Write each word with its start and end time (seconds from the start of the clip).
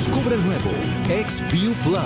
Descubre 0.00 0.34
el 0.34 0.46
nuevo 0.46 0.70
XView 1.28 1.74
Plus. 1.74 1.98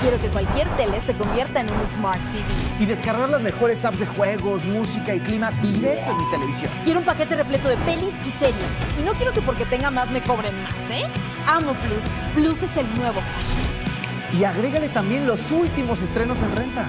Quiero 0.00 0.20
que 0.20 0.28
cualquier 0.28 0.68
tele 0.70 1.00
se 1.06 1.14
convierta 1.14 1.60
en 1.60 1.70
un 1.70 1.86
Smart 1.94 2.20
TV. 2.32 2.42
Y 2.80 2.86
descargar 2.86 3.28
las 3.28 3.40
mejores 3.40 3.84
apps 3.84 4.00
de 4.00 4.06
juegos, 4.06 4.66
música 4.66 5.14
y 5.14 5.20
clima 5.20 5.52
directo 5.62 6.10
en 6.10 6.16
mi 6.16 6.30
televisión. 6.32 6.68
Quiero 6.82 6.98
un 6.98 7.06
paquete 7.06 7.36
repleto 7.36 7.68
de 7.68 7.76
pelis 7.76 8.14
y 8.26 8.30
series. 8.32 8.72
Y 8.98 9.04
no 9.04 9.12
quiero 9.12 9.32
que 9.32 9.40
porque 9.40 9.64
tenga 9.66 9.92
más 9.92 10.10
me 10.10 10.20
cobren 10.20 10.52
más, 10.64 10.74
¿eh? 10.90 11.04
Amo 11.46 11.74
Plus. 11.74 12.04
Plus 12.34 12.60
es 12.68 12.76
el 12.76 12.92
nuevo 12.96 13.20
fashion. 13.20 14.40
Y 14.40 14.42
agrégale 14.42 14.88
también 14.88 15.28
los 15.28 15.52
últimos 15.52 16.02
estrenos 16.02 16.42
en 16.42 16.56
renta. 16.56 16.88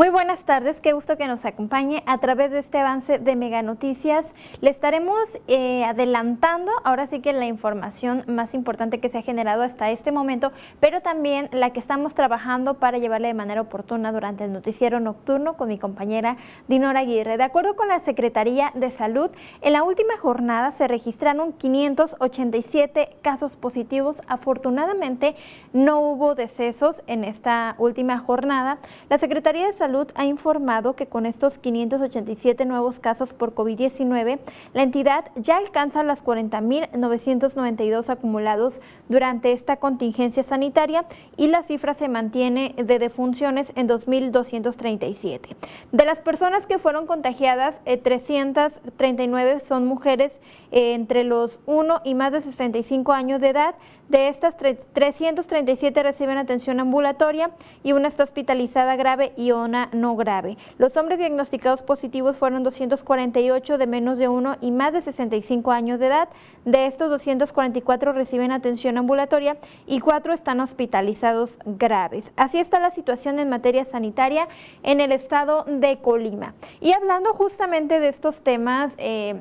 Muy 0.00 0.08
buenas 0.08 0.44
tardes, 0.46 0.80
qué 0.80 0.94
gusto 0.94 1.18
que 1.18 1.28
nos 1.28 1.44
acompañe 1.44 2.02
a 2.06 2.16
través 2.16 2.50
de 2.50 2.58
este 2.58 2.78
avance 2.78 3.18
de 3.18 3.36
Mega 3.36 3.60
Noticias. 3.60 4.34
Le 4.62 4.70
estaremos 4.70 5.38
eh, 5.46 5.84
adelantando 5.84 6.72
ahora 6.84 7.06
sí 7.06 7.20
que 7.20 7.34
la 7.34 7.44
información 7.44 8.24
más 8.26 8.54
importante 8.54 8.98
que 8.98 9.10
se 9.10 9.18
ha 9.18 9.22
generado 9.22 9.62
hasta 9.62 9.90
este 9.90 10.10
momento, 10.10 10.52
pero 10.80 11.02
también 11.02 11.50
la 11.52 11.74
que 11.74 11.80
estamos 11.80 12.14
trabajando 12.14 12.78
para 12.78 12.96
llevarle 12.96 13.28
de 13.28 13.34
manera 13.34 13.60
oportuna 13.60 14.10
durante 14.10 14.44
el 14.44 14.54
noticiero 14.54 15.00
nocturno 15.00 15.58
con 15.58 15.68
mi 15.68 15.76
compañera 15.76 16.38
Dinora 16.66 17.00
Aguirre. 17.00 17.36
De 17.36 17.44
acuerdo 17.44 17.76
con 17.76 17.88
la 17.88 18.00
Secretaría 18.00 18.72
de 18.74 18.90
Salud, 18.90 19.30
en 19.60 19.74
la 19.74 19.82
última 19.82 20.16
jornada 20.16 20.72
se 20.72 20.88
registraron 20.88 21.52
587 21.52 23.18
casos 23.20 23.56
positivos. 23.56 24.22
Afortunadamente 24.28 25.36
no 25.74 26.00
hubo 26.00 26.34
decesos 26.34 27.02
en 27.06 27.22
esta 27.24 27.74
última 27.76 28.18
jornada. 28.18 28.78
La 29.10 29.18
Secretaría 29.18 29.66
de 29.66 29.74
Salud 29.74 29.89
ha 30.14 30.24
informado 30.24 30.94
que 30.94 31.06
con 31.06 31.26
estos 31.26 31.58
587 31.58 32.64
nuevos 32.64 33.00
casos 33.00 33.32
por 33.32 33.54
COVID-19, 33.54 34.38
la 34.72 34.82
entidad 34.82 35.24
ya 35.34 35.56
alcanza 35.56 36.02
las 36.02 36.24
40.992 36.24 38.08
acumulados 38.08 38.80
durante 39.08 39.52
esta 39.52 39.76
contingencia 39.76 40.42
sanitaria 40.42 41.04
y 41.36 41.48
la 41.48 41.62
cifra 41.62 41.94
se 41.94 42.08
mantiene 42.08 42.74
de 42.76 42.98
defunciones 42.98 43.72
en 43.74 43.88
2.237. 43.88 45.56
De 45.92 46.04
las 46.04 46.20
personas 46.20 46.66
que 46.66 46.78
fueron 46.78 47.06
contagiadas, 47.06 47.80
339 47.84 49.52
eh, 49.52 49.60
son 49.60 49.86
mujeres 49.86 50.40
eh, 50.70 50.94
entre 50.94 51.24
los 51.24 51.58
1 51.66 52.02
y 52.04 52.14
más 52.14 52.32
de 52.32 52.42
65 52.42 53.12
años 53.12 53.40
de 53.40 53.48
edad. 53.48 53.74
De 54.10 54.26
estas, 54.26 54.56
337 54.56 56.02
reciben 56.02 56.36
atención 56.36 56.80
ambulatoria 56.80 57.52
y 57.84 57.92
una 57.92 58.08
está 58.08 58.24
hospitalizada 58.24 58.96
grave 58.96 59.32
y 59.36 59.52
una 59.52 59.88
no 59.92 60.16
grave. 60.16 60.58
Los 60.78 60.96
hombres 60.96 61.20
diagnosticados 61.20 61.82
positivos 61.82 62.34
fueron 62.34 62.64
248 62.64 63.78
de 63.78 63.86
menos 63.86 64.18
de 64.18 64.26
1 64.26 64.56
y 64.62 64.72
más 64.72 64.92
de 64.92 65.02
65 65.02 65.70
años 65.70 66.00
de 66.00 66.08
edad. 66.08 66.28
De 66.64 66.86
estos 66.86 67.08
244 67.08 68.12
reciben 68.12 68.50
atención 68.50 68.98
ambulatoria 68.98 69.58
y 69.86 70.00
4 70.00 70.32
están 70.32 70.58
hospitalizados 70.58 71.56
graves. 71.64 72.32
Así 72.34 72.58
está 72.58 72.80
la 72.80 72.90
situación 72.90 73.38
en 73.38 73.48
materia 73.48 73.84
sanitaria 73.84 74.48
en 74.82 75.00
el 75.00 75.12
estado 75.12 75.64
de 75.68 76.00
Colima. 76.00 76.54
Y 76.80 76.94
hablando 76.94 77.32
justamente 77.32 78.00
de 78.00 78.08
estos 78.08 78.42
temas, 78.42 78.92
eh, 78.98 79.40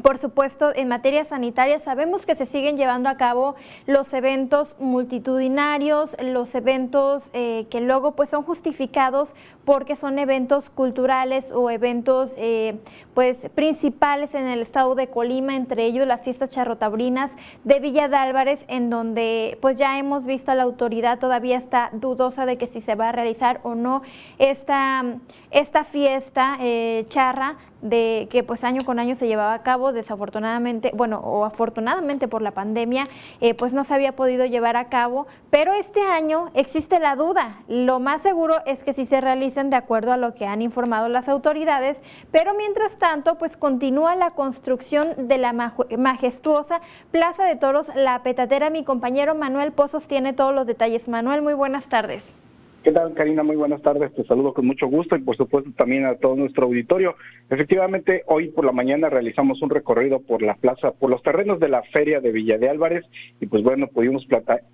por 0.00 0.16
supuesto, 0.16 0.72
en 0.74 0.88
materia 0.88 1.26
sanitaria 1.26 1.78
sabemos 1.78 2.24
que 2.24 2.34
se 2.34 2.46
siguen 2.46 2.78
llevando 2.78 3.10
a 3.10 3.18
cabo 3.18 3.56
los 3.86 4.14
eventos 4.14 4.74
multitudinarios, 4.78 6.16
los 6.22 6.54
eventos 6.54 7.22
eh, 7.34 7.66
que 7.68 7.82
luego 7.82 8.12
pues 8.12 8.30
son 8.30 8.42
justificados 8.42 9.34
porque 9.66 9.94
son 9.94 10.18
eventos 10.18 10.70
culturales 10.70 11.50
o 11.52 11.68
eventos 11.68 12.32
eh, 12.38 12.78
pues 13.12 13.50
principales 13.54 14.34
en 14.34 14.46
el 14.46 14.62
estado 14.62 14.94
de 14.94 15.08
Colima, 15.08 15.56
entre 15.56 15.84
ellos 15.84 16.06
las 16.06 16.22
fiestas 16.22 16.48
charrotabrinas 16.48 17.32
de 17.64 17.78
Villa 17.78 18.08
de 18.08 18.16
Álvarez, 18.16 18.64
en 18.68 18.88
donde 18.88 19.58
pues 19.60 19.76
ya 19.76 19.98
hemos 19.98 20.24
visto 20.24 20.52
a 20.52 20.54
la 20.54 20.62
autoridad 20.62 21.18
todavía 21.18 21.58
está 21.58 21.90
dudosa 21.92 22.46
de 22.46 22.56
que 22.56 22.66
si 22.66 22.80
se 22.80 22.94
va 22.94 23.10
a 23.10 23.12
realizar 23.12 23.60
o 23.62 23.74
no 23.74 24.00
esta, 24.38 25.04
esta 25.50 25.84
fiesta 25.84 26.56
eh, 26.60 27.04
charra 27.10 27.58
de 27.82 28.28
que 28.30 28.44
pues 28.44 28.64
año 28.64 28.82
con 28.84 28.98
año 28.98 29.16
se 29.16 29.26
llevaba 29.26 29.54
a 29.54 29.62
cabo, 29.62 29.81
desafortunadamente, 29.90 30.92
bueno, 30.94 31.18
o 31.18 31.44
afortunadamente 31.44 32.28
por 32.28 32.42
la 32.42 32.52
pandemia, 32.52 33.08
eh, 33.40 33.54
pues 33.54 33.72
no 33.72 33.82
se 33.82 33.94
había 33.94 34.14
podido 34.14 34.46
llevar 34.46 34.76
a 34.76 34.88
cabo, 34.88 35.26
pero 35.50 35.72
este 35.72 36.00
año 36.02 36.50
existe 36.54 37.00
la 37.00 37.16
duda. 37.16 37.62
Lo 37.66 37.98
más 37.98 38.22
seguro 38.22 38.58
es 38.66 38.84
que 38.84 38.94
sí 38.94 39.06
se 39.06 39.20
realicen 39.20 39.70
de 39.70 39.76
acuerdo 39.76 40.12
a 40.12 40.16
lo 40.16 40.34
que 40.34 40.46
han 40.46 40.62
informado 40.62 41.08
las 41.08 41.28
autoridades, 41.28 42.00
pero 42.30 42.54
mientras 42.54 42.98
tanto, 42.98 43.36
pues 43.38 43.56
continúa 43.56 44.14
la 44.14 44.30
construcción 44.32 45.14
de 45.28 45.38
la 45.38 45.52
majestuosa 45.98 46.80
Plaza 47.10 47.44
de 47.44 47.56
Toros 47.56 47.88
La 47.94 48.22
Petatera. 48.22 48.70
Mi 48.70 48.84
compañero 48.84 49.34
Manuel 49.34 49.72
Pozos 49.72 50.06
tiene 50.06 50.32
todos 50.32 50.54
los 50.54 50.66
detalles. 50.66 51.08
Manuel, 51.08 51.42
muy 51.42 51.54
buenas 51.54 51.88
tardes. 51.88 52.34
¿Qué 52.82 52.90
tal, 52.90 53.14
Karina? 53.14 53.44
Muy 53.44 53.54
buenas 53.54 53.80
tardes. 53.80 54.12
Te 54.12 54.24
saludo 54.24 54.52
con 54.52 54.66
mucho 54.66 54.88
gusto 54.88 55.14
y, 55.14 55.20
por 55.20 55.36
supuesto, 55.36 55.70
también 55.76 56.04
a 56.04 56.16
todo 56.16 56.34
nuestro 56.34 56.66
auditorio. 56.66 57.14
Efectivamente, 57.48 58.24
hoy 58.26 58.48
por 58.48 58.64
la 58.64 58.72
mañana 58.72 59.08
realizamos 59.08 59.62
un 59.62 59.70
recorrido 59.70 60.18
por 60.18 60.42
la 60.42 60.56
plaza, 60.56 60.90
por 60.90 61.08
los 61.08 61.22
terrenos 61.22 61.60
de 61.60 61.68
la 61.68 61.84
Feria 61.92 62.20
de 62.20 62.32
Villa 62.32 62.58
de 62.58 62.68
Álvarez 62.68 63.04
y, 63.40 63.46
pues 63.46 63.62
bueno, 63.62 63.86
pudimos 63.86 64.26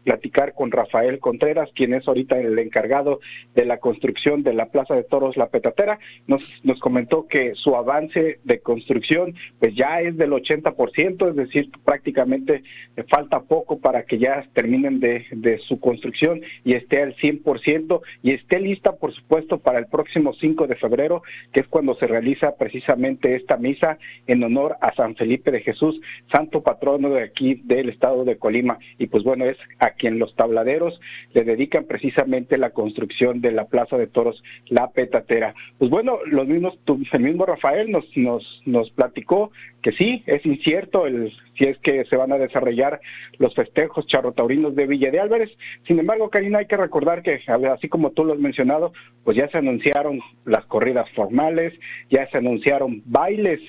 platicar 0.05 0.55
con 0.55 0.71
Rafael 0.71 1.19
Contreras, 1.19 1.69
quien 1.75 1.93
es 1.93 2.09
ahorita 2.09 2.39
el 2.39 2.59
encargado 2.59 3.21
de 3.55 3.67
la 3.67 3.77
construcción 3.77 4.43
de 4.43 4.55
la 4.55 4.71
Plaza 4.71 4.95
de 4.95 5.05
Toros 5.05 5.37
La 5.37 5.49
Petatera. 5.49 5.99
Nos, 6.27 6.41
comentó 6.81 7.29
que 7.29 7.55
su 7.57 7.77
avance 7.77 8.39
de 8.43 8.61
construcción, 8.61 9.35
pues 9.59 9.75
ya 9.75 10.01
es 10.01 10.17
del 10.17 10.31
80%, 10.31 11.29
es 11.29 11.37
decir, 11.37 11.71
prácticamente 11.85 12.63
falta 13.11 13.41
poco 13.41 13.81
para 13.81 14.05
que 14.05 14.17
ya 14.17 14.47
terminen 14.55 14.99
de, 14.99 15.27
de 15.31 15.59
su 15.59 15.79
construcción 15.79 16.41
y 16.65 16.73
esté 16.73 17.03
al 17.03 17.15
100% 17.17 17.98
y 18.23 18.33
esté 18.33 18.61
lista, 18.61 18.97
por 18.97 19.15
supuesto, 19.15 19.59
para 19.59 19.79
el 19.79 19.87
próximo 19.87 20.35
5 20.35 20.67
de 20.67 20.77
febrero, 20.77 21.23
que 21.53 21.61
es 21.61 21.69
cuando 21.69 21.95
se 21.97 22.07
realiza 22.07 22.57
precisamente 22.57 23.35
esta 23.35 23.57
misa 23.57 23.99
en 24.27 24.43
honor 24.43 24.77
a 24.81 24.95
San 24.95 25.17
Felipe 25.17 25.51
de 25.51 25.61
Jesús, 25.61 26.01
santo 26.33 26.63
patrono 26.63 27.11
de 27.11 27.23
aquí 27.23 27.61
del 27.65 27.89
estado 27.89 28.25
de 28.25 28.39
Colima. 28.39 28.79
Y 28.99 29.07
pues 29.07 29.25
bueno, 29.25 29.45
es 29.45 29.57
a 29.79 29.91
quien 29.91 30.19
los 30.19 30.35
tabladeros 30.35 31.01
le 31.35 31.45
dedican 31.45 31.85
precisamente 31.85 32.59
la 32.59 32.71
construcción 32.71 33.41
de 33.41 33.53
la 33.53 33.67
Plaza 33.67 33.97
de 33.97 34.07
Toros 34.07 34.43
La 34.69 34.91
Petatera. 34.91 35.55
Pues 35.79 35.91
bueno, 35.91 36.19
los 36.27 36.47
mismos, 36.47 36.79
el 37.13 37.21
mismo 37.21 37.47
Rafael 37.47 37.91
nos, 37.91 38.05
nos, 38.17 38.63
nos 38.67 38.91
platicó 38.91 39.51
que 39.83 39.93
sí, 39.93 40.23
es 40.27 40.45
incierto 40.45 41.07
el, 41.07 41.33
si 41.59 41.69
es 41.69 41.79
que 41.79 42.05
se 42.05 42.17
van 42.17 42.33
a 42.33 42.39
desarrollar 42.39 43.01
los 43.39 43.55
festejos 43.55 44.07
charrotaurinos 44.07 44.75
de 44.75 44.87
Villa 44.87 45.11
de 45.11 45.21
Álvarez. 45.21 45.51
Sin 45.87 45.99
embargo, 45.99 46.31
Karina, 46.31 46.59
hay 46.59 46.67
que 46.67 46.77
recordar 46.77 47.23
que, 47.23 47.41
así 47.73 47.89
como 47.89 48.11
tú 48.13 48.25
lo 48.25 48.33
has 48.33 48.39
mencionado, 48.39 48.93
pues 49.25 49.37
ya 49.37 49.49
se 49.49 49.59
anunciaron 49.59 50.21
las 50.45 50.65
corridas 50.67 51.11
formales, 51.11 51.75
ya 52.11 52.29
se 52.31 52.39
anunciaron 52.39 53.03
bailes 53.07 53.61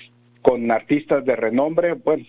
con 0.42 0.70
artistas 0.70 1.24
de 1.24 1.36
renombre, 1.36 1.94
bueno, 1.94 2.24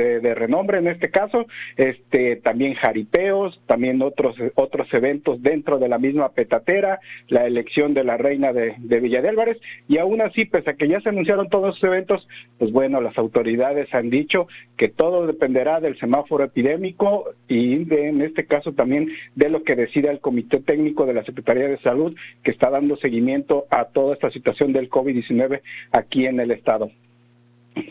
de 0.00 0.34
renombre 0.34 0.78
en 0.78 0.88
este 0.88 1.10
caso, 1.10 1.46
este 1.76 2.36
también 2.36 2.74
jaripeos, 2.74 3.60
también 3.66 4.02
otros 4.02 4.36
otros 4.54 4.92
eventos 4.92 5.42
dentro 5.42 5.78
de 5.78 5.88
la 5.88 5.98
misma 5.98 6.30
petatera, 6.30 7.00
la 7.28 7.46
elección 7.46 7.94
de 7.94 8.04
la 8.04 8.16
reina 8.16 8.52
de, 8.52 8.74
de 8.78 9.00
Villa 9.00 9.22
de 9.22 9.28
Álvarez. 9.28 9.58
Y 9.88 9.98
aún 9.98 10.20
así, 10.20 10.44
pese 10.44 10.70
a 10.70 10.74
que 10.74 10.88
ya 10.88 11.00
se 11.00 11.08
anunciaron 11.08 11.48
todos 11.48 11.76
esos 11.76 11.84
eventos, 11.84 12.28
pues 12.58 12.72
bueno, 12.72 13.00
las 13.00 13.16
autoridades 13.18 13.92
han 13.94 14.10
dicho 14.10 14.48
que 14.76 14.88
todo 14.88 15.26
dependerá 15.26 15.80
del 15.80 15.98
semáforo 15.98 16.44
epidémico 16.44 17.30
y 17.48 17.84
de, 17.84 18.08
en 18.08 18.22
este 18.22 18.46
caso 18.46 18.72
también 18.72 19.10
de 19.34 19.48
lo 19.48 19.62
que 19.62 19.76
decida 19.76 20.10
el 20.10 20.20
Comité 20.20 20.60
Técnico 20.60 21.06
de 21.06 21.14
la 21.14 21.24
Secretaría 21.24 21.68
de 21.68 21.78
Salud 21.78 22.14
que 22.42 22.50
está 22.50 22.70
dando 22.70 22.96
seguimiento 22.96 23.66
a 23.70 23.86
toda 23.86 24.14
esta 24.14 24.30
situación 24.30 24.72
del 24.72 24.90
COVID-19 24.90 25.60
aquí 25.92 26.26
en 26.26 26.40
el 26.40 26.50
estado 26.50 26.90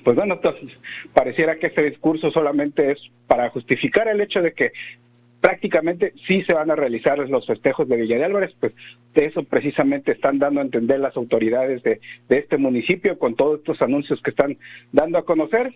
pues 0.03 0.15
bueno, 0.15 0.35
entonces 0.35 0.77
pareciera 1.13 1.57
que 1.57 1.67
este 1.67 1.83
discurso 1.83 2.31
solamente 2.31 2.91
es 2.91 2.99
para 3.27 3.49
justificar 3.49 4.07
el 4.07 4.21
hecho 4.21 4.41
de 4.41 4.53
que 4.53 4.71
prácticamente 5.41 6.13
sí 6.25 6.41
se 6.43 6.55
van 6.55 6.71
a 6.71 6.75
realizar 6.75 7.19
los 7.29 7.45
festejos 7.45 7.87
de 7.87 7.97
Villa 7.97 8.17
de 8.17 8.25
Álvarez, 8.25 8.55
pues 8.59 8.73
de 9.13 9.25
eso 9.25 9.43
precisamente 9.43 10.11
están 10.11 10.39
dando 10.39 10.59
a 10.59 10.63
entender 10.63 10.99
las 10.99 11.15
autoridades 11.15 11.83
de, 11.83 11.99
este 12.29 12.57
municipio 12.57 13.19
con 13.19 13.35
todos 13.35 13.59
estos 13.59 13.79
anuncios 13.83 14.21
que 14.23 14.31
están 14.31 14.57
dando 14.91 15.19
a 15.19 15.25
conocer. 15.25 15.73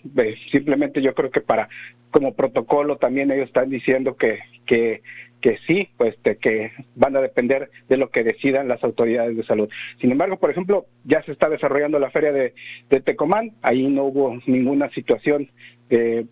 simplemente 0.52 1.04
yo 1.04 1.14
creo 1.14 1.30
que 1.30 1.42
para 1.42 1.70
como 2.10 2.34
protocolo 2.34 2.98
también 2.98 3.30
ellos 3.30 3.46
están 3.46 3.70
diciendo 3.70 4.18
que, 4.18 4.40
que 4.66 5.04
que 5.42 5.58
sí, 5.68 5.90
pues 5.98 6.16
que 6.42 6.72
van 6.96 7.16
a 7.16 7.22
depender 7.22 7.70
de 7.88 7.98
lo 7.98 8.10
que 8.10 8.24
decidan 8.24 8.68
las 8.68 8.84
autoridades 8.84 9.36
de 9.36 9.44
salud. 9.44 9.70
Sin 10.00 10.12
embargo, 10.12 10.38
por 10.38 10.52
ejemplo, 10.52 10.86
ya 11.04 11.24
se 11.24 11.32
está 11.32 11.50
desarrollando 11.50 12.00
la 12.00 12.12
feria 12.12 12.32
de, 12.32 12.54
de 12.90 13.02
Tecomán, 13.02 13.54
ahí 13.62 13.88
no 13.88 14.06
hubo 14.06 14.38
ninguna 14.46 14.90
situación, 14.92 15.50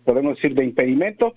podemos 0.04 0.36
decir, 0.36 0.54
de 0.54 0.64
impedimento. 0.64 1.34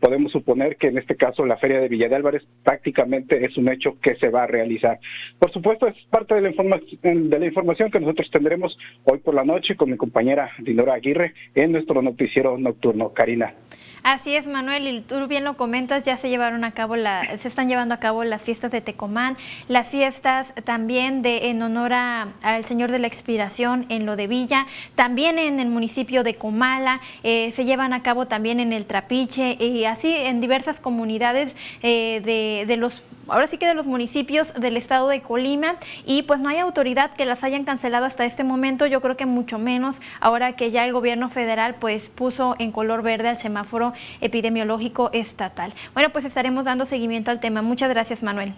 Podemos 0.00 0.32
suponer 0.32 0.76
que 0.76 0.88
en 0.88 0.98
este 0.98 1.16
caso 1.16 1.46
la 1.46 1.56
feria 1.56 1.80
de 1.80 1.88
Villa 1.88 2.10
de 2.10 2.16
Álvarez 2.16 2.42
prácticamente 2.62 3.42
es 3.42 3.56
un 3.56 3.72
hecho 3.72 3.98
que 4.02 4.16
se 4.16 4.28
va 4.28 4.42
a 4.42 4.46
realizar. 4.46 4.98
Por 5.38 5.50
supuesto, 5.50 5.86
es 5.86 5.94
parte 6.10 6.34
de 6.34 6.42
la, 6.42 6.50
información, 6.50 7.30
de 7.30 7.38
la 7.38 7.46
información 7.46 7.90
que 7.90 8.00
nosotros 8.00 8.30
tendremos 8.30 8.76
hoy 9.04 9.18
por 9.20 9.34
la 9.34 9.44
noche 9.44 9.76
con 9.76 9.90
mi 9.90 9.96
compañera 9.96 10.50
Dinora 10.58 10.92
Aguirre 10.92 11.32
en 11.54 11.72
nuestro 11.72 12.02
noticiero 12.02 12.58
nocturno. 12.58 13.14
Karina. 13.14 13.54
Así 14.04 14.36
es, 14.36 14.46
Manuel, 14.46 14.86
y 14.86 15.00
tú 15.00 15.26
bien 15.28 15.44
lo 15.44 15.56
comentas, 15.56 16.02
ya 16.02 16.18
se 16.18 16.28
llevaron 16.28 16.62
a 16.62 16.72
cabo, 16.72 16.94
la, 16.94 17.38
se 17.38 17.48
están 17.48 17.68
llevando 17.68 17.94
a 17.94 18.00
cabo 18.00 18.22
las 18.22 18.42
fiestas 18.42 18.70
de 18.70 18.82
Tecomán, 18.82 19.38
las 19.66 19.88
fiestas 19.88 20.52
también 20.64 21.22
de 21.22 21.48
en 21.48 21.62
honor 21.62 21.94
al 21.94 22.64
Señor 22.66 22.90
de 22.90 22.98
la 22.98 23.06
Expiración 23.06 23.86
en 23.88 24.04
lo 24.04 24.16
de 24.16 24.26
Villa, 24.26 24.66
también 24.94 25.38
en 25.38 25.58
el 25.58 25.68
municipio 25.70 26.22
de 26.22 26.34
Comala, 26.34 27.00
eh, 27.22 27.50
se 27.56 27.64
llevan 27.64 27.94
a 27.94 28.02
cabo 28.02 28.26
también 28.26 28.60
en 28.60 28.74
el 28.74 28.84
Trapiche 28.84 29.56
y 29.58 29.86
así 29.86 30.14
en 30.14 30.38
diversas 30.38 30.80
comunidades 30.80 31.56
eh, 31.82 32.20
de, 32.22 32.66
de 32.66 32.76
los 32.76 33.02
ahora 33.28 33.46
sí 33.46 33.58
que 33.58 33.66
de 33.66 33.74
los 33.74 33.86
municipios 33.86 34.54
del 34.54 34.76
estado 34.76 35.08
de 35.08 35.20
Colima 35.20 35.76
y 36.06 36.22
pues 36.22 36.40
no 36.40 36.48
hay 36.48 36.58
autoridad 36.58 37.12
que 37.12 37.24
las 37.24 37.44
hayan 37.44 37.64
cancelado 37.64 38.04
hasta 38.04 38.24
este 38.24 38.44
momento, 38.44 38.86
yo 38.86 39.00
creo 39.00 39.16
que 39.16 39.26
mucho 39.26 39.58
menos 39.58 40.00
ahora 40.20 40.56
que 40.56 40.70
ya 40.70 40.84
el 40.84 40.92
gobierno 40.92 41.30
federal 41.30 41.76
pues 41.78 42.08
puso 42.08 42.56
en 42.58 42.72
color 42.72 43.02
verde 43.02 43.28
al 43.28 43.38
semáforo 43.38 43.92
epidemiológico 44.20 45.10
estatal. 45.12 45.72
Bueno, 45.94 46.10
pues 46.10 46.24
estaremos 46.24 46.64
dando 46.64 46.86
seguimiento 46.86 47.30
al 47.30 47.40
tema. 47.40 47.62
Muchas 47.62 47.90
gracias, 47.90 48.22
Manuel. 48.22 48.54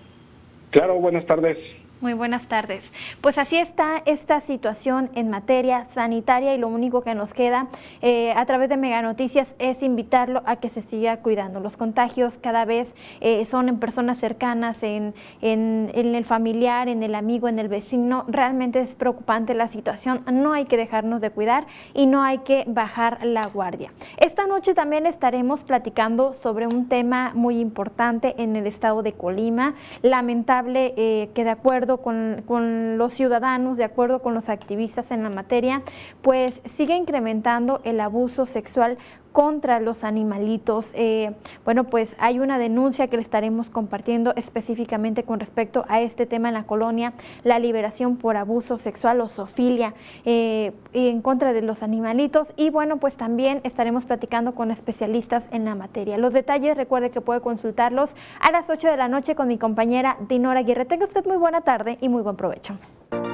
Claro, 0.70 0.94
buenas 0.94 1.26
tardes. 1.26 1.58
Muy 2.02 2.12
buenas 2.12 2.46
tardes. 2.46 2.92
Pues 3.22 3.38
así 3.38 3.56
está 3.56 4.02
esta 4.04 4.42
situación 4.42 5.08
en 5.14 5.30
materia 5.30 5.86
sanitaria 5.86 6.54
y 6.54 6.58
lo 6.58 6.68
único 6.68 7.00
que 7.00 7.14
nos 7.14 7.32
queda 7.32 7.68
eh, 8.02 8.34
a 8.36 8.44
través 8.44 8.68
de 8.68 8.76
Mega 8.76 9.00
Noticias 9.00 9.54
es 9.58 9.82
invitarlo 9.82 10.42
a 10.44 10.56
que 10.56 10.68
se 10.68 10.82
siga 10.82 11.16
cuidando. 11.16 11.58
Los 11.58 11.78
contagios 11.78 12.36
cada 12.36 12.66
vez 12.66 12.94
eh, 13.22 13.46
son 13.46 13.70
en 13.70 13.78
personas 13.78 14.18
cercanas, 14.18 14.82
en, 14.82 15.14
en, 15.40 15.90
el 15.94 16.26
familiar, 16.26 16.90
en 16.90 17.02
el 17.02 17.14
amigo, 17.14 17.48
en 17.48 17.58
el 17.58 17.68
vecino. 17.68 18.26
Realmente 18.28 18.80
es 18.80 18.94
preocupante 18.94 19.54
la 19.54 19.68
situación. 19.68 20.22
No 20.30 20.52
hay 20.52 20.66
que 20.66 20.76
dejarnos 20.76 21.22
de 21.22 21.30
cuidar 21.30 21.66
y 21.94 22.04
no 22.04 22.22
hay 22.22 22.38
que 22.38 22.64
bajar 22.66 23.24
la 23.24 23.46
guardia. 23.46 23.90
Esta 24.18 24.46
noche 24.46 24.74
también 24.74 25.06
estaremos 25.06 25.64
platicando 25.64 26.36
sobre 26.42 26.66
un 26.66 26.88
tema 26.88 27.32
muy 27.34 27.58
importante 27.58 28.34
en 28.36 28.54
el 28.54 28.66
estado 28.66 29.02
de 29.02 29.14
Colima. 29.14 29.74
Lamentable 30.02 30.92
eh, 30.98 31.30
que 31.32 31.44
de 31.44 31.50
acuerdo 31.50 31.85
con, 31.98 32.98
los 32.98 33.14
ciudadanos, 33.14 33.76
de 33.76 33.84
acuerdo 33.84 34.20
con 34.20 34.34
los 34.34 34.48
activistas 34.48 35.10
en 35.10 35.22
la 35.22 35.30
materia, 35.30 35.82
pues 36.22 36.60
sigue 36.64 36.96
incrementando 36.96 37.80
el 37.84 38.00
abuso 38.00 38.46
sexual 38.46 38.98
contra 39.36 39.80
los 39.80 40.02
animalitos. 40.02 40.92
Eh, 40.94 41.34
bueno, 41.62 41.84
pues 41.84 42.16
hay 42.18 42.38
una 42.38 42.58
denuncia 42.58 43.08
que 43.08 43.18
le 43.18 43.22
estaremos 43.22 43.68
compartiendo 43.68 44.32
específicamente 44.34 45.24
con 45.24 45.40
respecto 45.40 45.84
a 45.88 46.00
este 46.00 46.24
tema 46.24 46.48
en 46.48 46.54
la 46.54 46.62
colonia, 46.62 47.12
la 47.44 47.58
liberación 47.58 48.16
por 48.16 48.38
abuso 48.38 48.78
sexual 48.78 49.20
o 49.20 49.28
sofilia 49.28 49.92
eh, 50.24 50.72
en 50.94 51.20
contra 51.20 51.52
de 51.52 51.60
los 51.60 51.82
animalitos. 51.82 52.54
Y 52.56 52.70
bueno, 52.70 52.96
pues 52.96 53.18
también 53.18 53.60
estaremos 53.62 54.06
platicando 54.06 54.54
con 54.54 54.70
especialistas 54.70 55.50
en 55.52 55.66
la 55.66 55.74
materia. 55.74 56.16
Los 56.16 56.32
detalles, 56.32 56.74
recuerde 56.74 57.10
que 57.10 57.20
puede 57.20 57.42
consultarlos 57.42 58.16
a 58.40 58.50
las 58.50 58.70
8 58.70 58.88
de 58.88 58.96
la 58.96 59.08
noche 59.08 59.34
con 59.34 59.48
mi 59.48 59.58
compañera 59.58 60.16
Dinora 60.30 60.60
Aguirre. 60.60 60.86
Tenga 60.86 61.04
usted 61.04 61.26
muy 61.26 61.36
buena 61.36 61.60
tarde 61.60 61.98
y 62.00 62.08
muy 62.08 62.22
buen 62.22 62.36
provecho. 62.36 62.78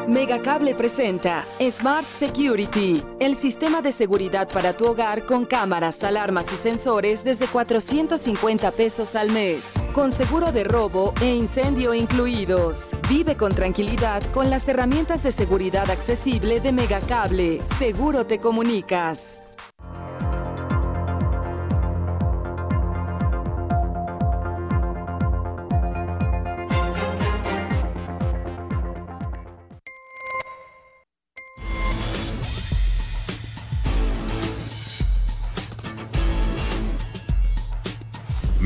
Megacable 0.09 0.75
presenta 0.75 1.47
Smart 1.71 2.09
Security, 2.09 3.03
el 3.21 3.37
sistema 3.37 3.81
de 3.81 3.93
seguridad 3.93 4.49
para 4.53 4.77
tu 4.77 4.87
hogar 4.87 5.25
con 5.25 5.45
cámaras, 5.45 6.03
alarmas 6.03 6.53
y 6.53 6.57
sensores 6.57 7.23
desde 7.23 7.47
450 7.47 8.73
pesos 8.73 9.15
al 9.15 9.31
mes, 9.31 9.93
con 9.95 10.11
seguro 10.11 10.51
de 10.51 10.65
robo 10.65 11.15
e 11.21 11.35
incendio 11.35 11.95
incluidos. 11.95 12.91
Vive 13.09 13.37
con 13.37 13.55
tranquilidad 13.55 14.23
con 14.33 14.51
las 14.51 14.67
herramientas 14.67 15.23
de 15.23 15.31
seguridad 15.31 15.89
accesible 15.89 16.61
de 16.61 16.73
Megacable. 16.73 17.63
Seguro 17.79 18.27
te 18.27 18.39
comunicas. 18.39 19.43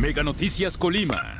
Mega 0.07 0.23
Noticias 0.23 0.77
Colima. 0.79 1.36